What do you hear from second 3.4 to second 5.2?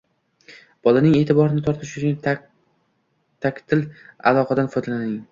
taktil aloqadan foydalaning